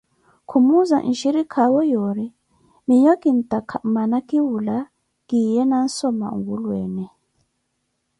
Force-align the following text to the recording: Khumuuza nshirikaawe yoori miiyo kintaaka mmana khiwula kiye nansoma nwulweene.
Khumuuza 0.49 0.97
nshirikaawe 1.09 1.81
yoori 1.93 2.27
miiyo 2.87 3.13
kintaaka 3.21 3.75
mmana 3.83 4.17
khiwula 4.27 4.77
kiye 5.27 5.61
nansoma 5.69 6.27
nwulweene. 6.37 7.05